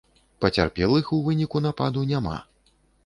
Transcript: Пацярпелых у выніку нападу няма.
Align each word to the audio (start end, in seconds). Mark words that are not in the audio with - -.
Пацярпелых 0.45 1.11
у 1.17 1.19
выніку 1.27 1.61
нападу 1.67 2.07
няма. 2.13 2.37